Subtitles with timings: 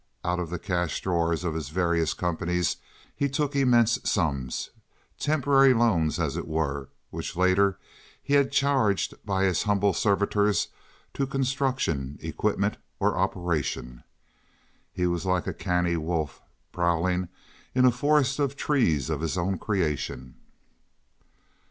[0.25, 2.77] Out of the cash drawers of his various companies
[3.15, 4.71] he took immense sums,
[5.19, 7.77] temporary loans, as it were, which later
[8.19, 10.69] he had charged by his humble servitors
[11.13, 14.03] to "construction," "equipment," or "operation."
[14.91, 16.41] He was like a canny wolf
[16.71, 17.29] prowling
[17.75, 20.33] in a forest of trees of his own creation.